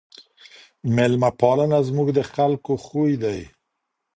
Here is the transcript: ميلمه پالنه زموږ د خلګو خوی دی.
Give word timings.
ميلمه 0.95 1.29
پالنه 1.39 1.79
زموږ 1.87 2.07
د 2.17 2.19
خلګو 2.31 2.75
خوی 2.85 3.13
دی. 3.23 3.39